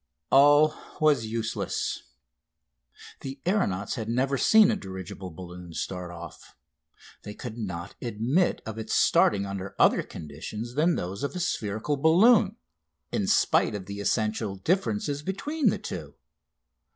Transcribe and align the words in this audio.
All 0.31 0.73
was 0.99 1.27
useless. 1.27 2.05
The 3.19 3.39
aeronauts 3.47 3.93
had 3.93 4.09
never 4.09 4.35
seen 4.35 4.71
a 4.71 4.75
dirigible 4.75 5.29
balloon 5.29 5.73
start 5.75 6.09
off. 6.09 6.55
They 7.21 7.35
could 7.35 7.59
not 7.59 7.93
admit 8.01 8.63
of 8.65 8.79
its 8.79 8.95
starting 8.95 9.45
under 9.45 9.75
other 9.77 10.01
conditions 10.01 10.73
than 10.73 10.95
those 10.95 11.21
of 11.21 11.35
a 11.35 11.39
spherical 11.39 11.97
balloon, 11.97 12.55
in 13.11 13.27
spite 13.27 13.75
of 13.75 13.85
the 13.85 13.99
essential 13.99 14.55
difference 14.55 15.21
between 15.21 15.69
the 15.69 15.77
two. 15.77 16.15